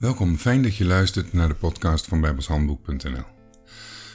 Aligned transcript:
Welkom, 0.00 0.36
fijn 0.36 0.62
dat 0.62 0.76
je 0.76 0.84
luistert 0.84 1.32
naar 1.32 1.48
de 1.48 1.54
podcast 1.54 2.06
van 2.06 2.20
bijbelshandboek.nl. 2.20 3.24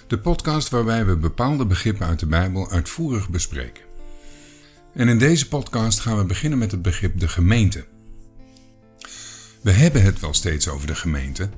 De 0.07 0.19
podcast 0.19 0.69
waarbij 0.69 1.05
we 1.05 1.17
bepaalde 1.17 1.65
begrippen 1.65 2.07
uit 2.07 2.19
de 2.19 2.25
Bijbel 2.25 2.71
uitvoerig 2.71 3.29
bespreken. 3.29 3.83
En 4.93 5.07
in 5.07 5.17
deze 5.17 5.47
podcast 5.47 5.99
gaan 5.99 6.17
we 6.17 6.23
beginnen 6.23 6.59
met 6.59 6.71
het 6.71 6.81
begrip 6.81 7.19
de 7.19 7.27
gemeente. 7.27 7.85
We 9.61 9.71
hebben 9.71 10.03
het 10.03 10.19
wel 10.19 10.33
steeds 10.33 10.67
over 10.67 10.87
de 10.87 10.95
gemeente, 10.95 11.49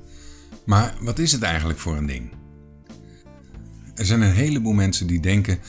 maar 0.65 0.95
wat 1.01 1.19
is 1.19 1.31
het 1.31 1.41
eigenlijk 1.41 1.79
voor 1.79 1.95
een 1.95 2.05
ding? 2.05 2.31
Er 3.95 4.05
zijn 4.05 4.21
een 4.21 4.33
heleboel 4.33 4.73
mensen 4.73 5.07
die 5.07 5.19
denken 5.19 5.59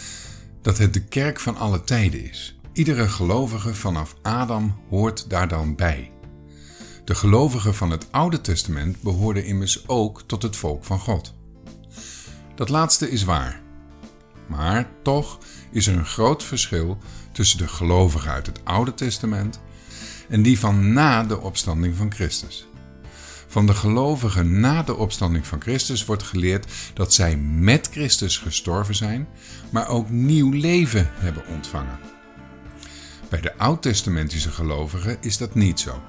dat 0.63 0.79
het 0.79 0.95
de 0.95 1.05
kerk 1.05 1.41
van 1.41 1.57
alle 1.57 1.85
tijden 1.85 2.31
is. 2.31 2.59
Iedere 2.73 3.09
gelovige 3.09 3.75
vanaf 3.75 4.17
Adam 4.23 4.81
hoort 4.89 5.31
daar 5.31 5.49
dan 5.49 5.77
bij. 5.77 6.11
De 7.09 7.15
gelovigen 7.15 7.75
van 7.75 7.91
het 7.91 8.07
Oude 8.11 8.41
Testament 8.41 9.03
behoorden 9.03 9.45
immers 9.45 9.89
ook 9.89 10.23
tot 10.27 10.43
het 10.43 10.57
volk 10.57 10.85
van 10.85 10.99
God. 10.99 11.35
Dat 12.55 12.69
laatste 12.69 13.11
is 13.11 13.25
waar. 13.25 13.61
Maar 14.47 14.91
toch 15.03 15.39
is 15.73 15.87
er 15.87 15.97
een 15.97 16.07
groot 16.07 16.45
verschil 16.45 16.99
tussen 17.33 17.59
de 17.59 17.69
gelovigen 17.69 18.31
uit 18.31 18.47
het 18.47 18.61
Oude 18.65 18.95
Testament 18.95 19.61
en 20.29 20.43
die 20.43 20.59
van 20.59 20.93
na 20.93 21.25
de 21.25 21.41
opstanding 21.41 21.97
van 21.97 22.13
Christus. 22.13 22.69
Van 23.47 23.67
de 23.67 23.75
gelovigen 23.75 24.61
na 24.61 24.83
de 24.83 24.97
opstanding 24.97 25.47
van 25.47 25.61
Christus 25.61 26.05
wordt 26.05 26.23
geleerd 26.23 26.73
dat 26.95 27.15
zij 27.15 27.37
met 27.37 27.89
Christus 27.91 28.39
gestorven 28.39 28.95
zijn, 28.95 29.29
maar 29.71 29.89
ook 29.89 30.11
nieuw 30.11 30.51
leven 30.51 31.11
hebben 31.13 31.47
ontvangen. 31.47 31.99
Bij 33.29 33.41
de 33.41 33.57
oud-testamentische 33.57 34.51
gelovigen 34.51 35.17
is 35.21 35.37
dat 35.37 35.55
niet 35.55 35.81
zo. 35.81 36.03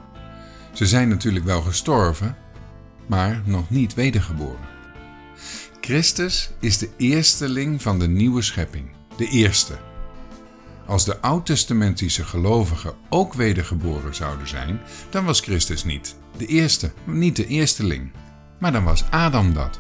Ze 0.73 0.87
zijn 0.87 1.09
natuurlijk 1.09 1.45
wel 1.45 1.61
gestorven, 1.61 2.37
maar 3.07 3.41
nog 3.45 3.69
niet 3.69 3.93
wedergeboren. 3.93 4.67
Christus 5.81 6.49
is 6.59 6.77
de 6.77 6.89
eersteling 6.97 7.81
van 7.81 7.99
de 7.99 8.07
nieuwe 8.07 8.41
schepping, 8.41 8.89
de 9.17 9.27
eerste. 9.27 9.77
Als 10.85 11.05
de 11.05 11.19
oud-testamentische 11.19 12.23
gelovigen 12.23 12.93
ook 13.09 13.33
wedergeboren 13.33 14.15
zouden 14.15 14.47
zijn, 14.47 14.79
dan 15.09 15.25
was 15.25 15.39
Christus 15.39 15.83
niet 15.83 16.15
de 16.37 16.45
eerste, 16.45 16.91
niet 17.05 17.35
de 17.35 17.47
eersteling, 17.47 18.11
maar 18.57 18.71
dan 18.71 18.83
was 18.83 19.03
Adam 19.09 19.53
dat. 19.53 19.79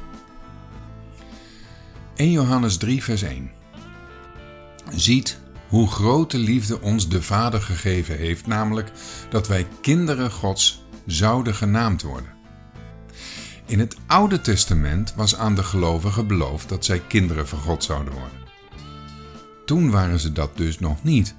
1 2.15 2.31
Johannes 2.31 2.77
3, 2.77 3.03
vers 3.03 3.21
1. 3.21 3.51
Ziet 4.91 5.39
hoe 5.69 5.87
grote 5.87 6.37
liefde 6.37 6.81
ons 6.81 7.09
de 7.09 7.21
Vader 7.21 7.61
gegeven 7.61 8.17
heeft, 8.17 8.47
namelijk 8.47 8.91
dat 9.29 9.47
wij 9.47 9.67
kinderen 9.81 10.31
Gods 10.31 10.83
zouden 11.05 11.55
genaamd 11.55 12.01
worden. 12.01 12.37
In 13.65 13.79
het 13.79 13.95
Oude 14.07 14.41
Testament 14.41 15.13
was 15.15 15.35
aan 15.35 15.55
de 15.55 15.63
gelovigen 15.63 16.27
beloofd 16.27 16.69
dat 16.69 16.85
zij 16.85 16.99
kinderen 16.99 17.47
van 17.47 17.59
God 17.59 17.83
zouden 17.83 18.13
worden. 18.13 18.37
Toen 19.65 19.91
waren 19.91 20.19
ze 20.19 20.31
dat 20.31 20.57
dus 20.57 20.79
nog 20.79 21.03
niet. 21.03 21.35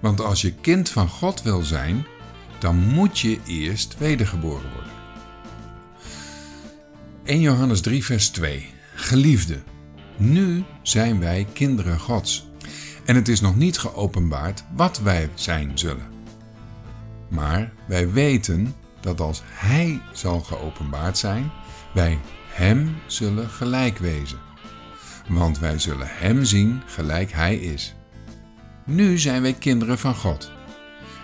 Want 0.00 0.20
als 0.20 0.40
je 0.40 0.54
kind 0.54 0.88
van 0.88 1.08
God 1.08 1.42
wil 1.42 1.62
zijn, 1.62 2.06
dan 2.58 2.76
moet 2.76 3.18
je 3.18 3.38
eerst 3.46 3.98
wedergeboren 3.98 4.70
worden. 4.72 4.92
1 7.24 7.40
Johannes 7.40 7.80
3, 7.80 8.04
vers 8.04 8.28
2. 8.28 8.66
Geliefde, 8.94 9.62
nu 10.16 10.64
zijn 10.82 11.20
wij 11.20 11.46
kinderen 11.52 11.98
Gods. 12.00 12.50
En 13.04 13.14
het 13.14 13.28
is 13.28 13.40
nog 13.40 13.56
niet 13.56 13.78
geopenbaard 13.78 14.64
wat 14.74 14.98
wij 14.98 15.30
zijn 15.34 15.78
zullen. 15.78 16.06
Maar 17.28 17.72
wij 17.86 18.10
weten 18.10 18.74
dat 19.00 19.20
als 19.20 19.42
Hij 19.44 20.00
zal 20.12 20.40
geopenbaard 20.40 21.18
zijn, 21.18 21.50
wij 21.94 22.18
Hem 22.48 22.94
zullen 23.06 23.48
gelijk 23.48 23.98
wezen. 23.98 24.38
Want 25.28 25.58
wij 25.58 25.78
zullen 25.78 26.06
Hem 26.10 26.44
zien 26.44 26.82
gelijk 26.86 27.32
Hij 27.32 27.56
is. 27.56 27.94
Nu 28.84 29.18
zijn 29.18 29.42
wij 29.42 29.52
kinderen 29.52 29.98
van 29.98 30.14
God. 30.14 30.52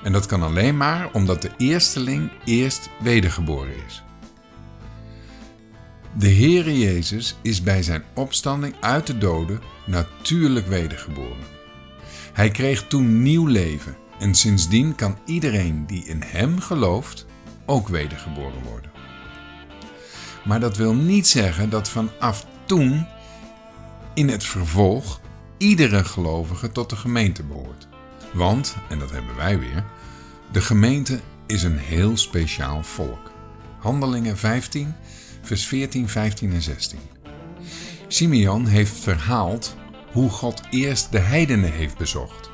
En 0.02 0.12
dat 0.12 0.26
kan 0.26 0.42
alleen 0.42 0.76
maar 0.76 1.12
omdat 1.12 1.42
de 1.42 1.50
eersteling 1.56 2.30
eerst 2.44 2.90
wedergeboren 3.00 3.74
is. 3.86 4.02
De 6.18 6.30
Heere 6.34 6.78
Jezus 6.78 7.36
is 7.42 7.62
bij 7.62 7.82
zijn 7.82 8.04
opstanding 8.14 8.74
uit 8.80 9.06
de 9.06 9.18
doden 9.18 9.60
natuurlijk 9.86 10.66
wedergeboren. 10.66 11.56
Hij 12.32 12.50
kreeg 12.50 12.86
toen 12.86 13.22
nieuw 13.22 13.46
leven 13.46 13.96
en 14.18 14.34
sindsdien 14.34 14.94
kan 14.94 15.18
iedereen 15.24 15.86
die 15.86 16.04
in 16.04 16.22
Hem 16.26 16.60
gelooft 16.60 17.26
ook 17.66 17.88
wedergeboren 17.88 18.62
worden. 18.62 18.90
Maar 20.44 20.60
dat 20.60 20.76
wil 20.76 20.94
niet 20.94 21.26
zeggen 21.26 21.70
dat 21.70 21.88
vanaf 21.88 22.46
toen 22.64 23.06
in 24.14 24.28
het 24.28 24.44
vervolg 24.44 25.20
iedere 25.56 26.04
gelovige 26.04 26.72
tot 26.72 26.90
de 26.90 26.96
gemeente 26.96 27.42
behoort. 27.42 27.88
Want, 28.32 28.76
en 28.88 28.98
dat 28.98 29.10
hebben 29.10 29.36
wij 29.36 29.58
weer, 29.58 29.84
de 30.52 30.60
gemeente 30.60 31.20
is 31.46 31.62
een 31.62 31.78
heel 31.78 32.16
speciaal 32.16 32.82
volk. 32.82 33.30
Handelingen 33.78 34.38
15, 34.38 34.94
vers 35.42 35.66
14, 35.66 36.08
15 36.08 36.52
en 36.52 36.62
16. 36.62 36.98
Simeon 38.08 38.66
heeft 38.66 38.94
verhaald 38.96 39.76
hoe 40.18 40.30
God 40.30 40.62
eerst 40.70 41.12
de 41.12 41.18
heidenen 41.18 41.72
heeft 41.72 41.96
bezocht, 41.96 42.50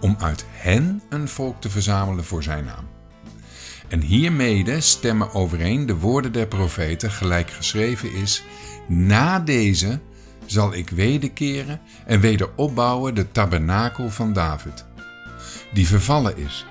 om 0.00 0.16
uit 0.18 0.44
hen 0.48 1.02
een 1.08 1.28
volk 1.28 1.60
te 1.60 1.70
verzamelen 1.70 2.24
voor 2.24 2.42
zijn 2.42 2.64
naam. 2.64 2.88
En 3.88 4.00
hiermede 4.00 4.80
stemmen 4.80 5.34
overeen 5.34 5.86
de 5.86 5.96
woorden 5.96 6.32
der 6.32 6.46
profeten, 6.46 7.10
gelijk 7.10 7.50
geschreven 7.50 8.12
is: 8.12 8.42
Na 8.88 9.40
deze 9.40 10.00
zal 10.46 10.74
ik 10.74 10.90
wederkeren 10.90 11.80
en 12.06 12.20
weder 12.20 12.50
opbouwen 12.56 13.14
de 13.14 13.32
tabernakel 13.32 14.10
van 14.10 14.32
David, 14.32 14.84
die 15.72 15.86
vervallen 15.86 16.36
is, 16.36 16.66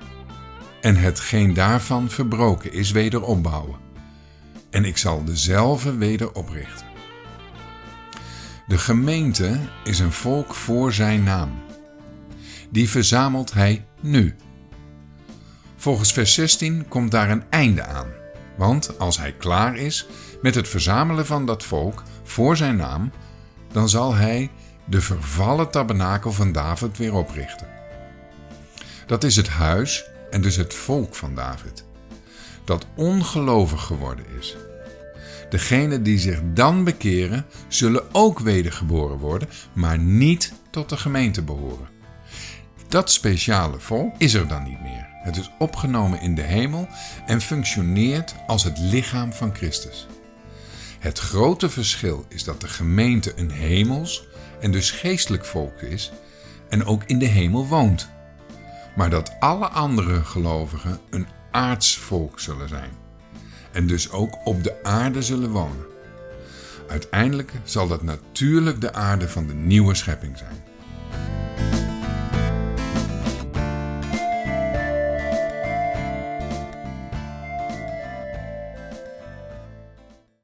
en 0.81 0.95
hetgeen 0.95 1.53
daarvan 1.53 2.09
verbroken 2.09 2.73
is, 2.73 2.91
weder 2.91 3.21
opbouwen. 3.21 3.79
En 4.69 4.85
ik 4.85 4.97
zal 4.97 5.23
dezelfde 5.23 5.95
weder 5.95 6.33
oprichten. 6.33 6.86
De 8.67 8.77
gemeente 8.77 9.59
is 9.83 9.99
een 9.99 10.11
volk 10.11 10.53
voor 10.53 10.93
zijn 10.93 11.23
naam. 11.23 11.63
Die 12.69 12.89
verzamelt 12.89 13.53
hij 13.53 13.85
nu. 14.01 14.35
Volgens 15.75 16.13
vers 16.13 16.33
16 16.33 16.87
komt 16.87 17.11
daar 17.11 17.29
een 17.29 17.43
einde 17.49 17.83
aan. 17.83 18.07
Want 18.57 18.99
als 18.99 19.17
hij 19.17 19.33
klaar 19.33 19.75
is 19.75 20.07
met 20.41 20.55
het 20.55 20.67
verzamelen 20.67 21.25
van 21.25 21.45
dat 21.45 21.63
volk 21.63 22.03
voor 22.23 22.57
zijn 22.57 22.75
naam, 22.75 23.11
dan 23.71 23.89
zal 23.89 24.13
hij 24.13 24.51
de 24.85 25.01
vervallen 25.01 25.71
tabernakel 25.71 26.31
van 26.31 26.51
David 26.51 26.97
weer 26.97 27.13
oprichten. 27.13 27.67
Dat 29.05 29.23
is 29.23 29.35
het 29.35 29.49
huis 29.49 30.05
en 30.29 30.41
dus 30.41 30.55
het 30.55 30.73
volk 30.73 31.15
van 31.15 31.35
David, 31.35 31.85
dat 32.63 32.85
ongelovig 32.95 33.83
geworden 33.83 34.25
is. 34.39 34.55
Degenen 35.49 36.03
die 36.03 36.19
zich 36.19 36.39
dan 36.53 36.83
bekeren, 36.83 37.45
zullen 37.67 38.03
ook 38.11 38.39
wedergeboren 38.39 39.17
worden, 39.17 39.49
maar 39.73 39.99
niet 39.99 40.53
tot 40.69 40.89
de 40.89 40.97
gemeente 40.97 41.41
behoren. 41.41 41.87
Dat 42.87 43.11
speciale 43.11 43.79
volk 43.79 44.15
is 44.17 44.33
er 44.33 44.47
dan 44.47 44.63
niet 44.63 44.81
meer. 44.81 45.07
Het 45.23 45.37
is 45.37 45.51
opgenomen 45.59 46.21
in 46.21 46.35
de 46.35 46.41
hemel 46.41 46.87
en 47.25 47.41
functioneert 47.41 48.35
als 48.47 48.63
het 48.63 48.79
lichaam 48.79 49.33
van 49.33 49.55
Christus. 49.55 50.07
Het 50.99 51.19
grote 51.19 51.69
verschil 51.69 52.25
is 52.29 52.43
dat 52.43 52.61
de 52.61 52.67
gemeente 52.67 53.33
een 53.35 53.51
hemels 53.51 54.27
en 54.59 54.71
dus 54.71 54.91
geestelijk 54.91 55.45
volk 55.45 55.81
is 55.81 56.11
en 56.69 56.85
ook 56.85 57.03
in 57.05 57.19
de 57.19 57.25
hemel 57.25 57.67
woont. 57.67 58.09
Maar 58.95 59.09
dat 59.09 59.35
alle 59.39 59.67
andere 59.67 60.23
gelovigen 60.23 60.99
een 61.09 61.27
aards 61.51 61.97
volk 61.97 62.39
zullen 62.39 62.69
zijn 62.69 63.06
en 63.71 63.87
dus 63.87 64.11
ook 64.11 64.37
op 64.43 64.63
de 64.63 64.83
aarde 64.83 65.21
zullen 65.21 65.49
wonen. 65.49 65.85
Uiteindelijk 66.87 67.51
zal 67.63 67.87
dat 67.87 68.03
natuurlijk 68.03 68.81
de 68.81 68.93
aarde 68.93 69.29
van 69.29 69.47
de 69.47 69.53
nieuwe 69.53 69.95
schepping 69.95 70.37
zijn. 70.37 70.63